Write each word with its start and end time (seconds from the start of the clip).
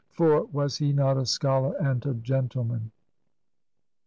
For 0.09 0.45
was 0.45 0.77
he 0.79 0.93
not 0.93 1.17
a 1.17 1.27
scholar 1.27 1.73
and 1.75 2.03
a 2.07 2.15
gentleman 2.15 2.89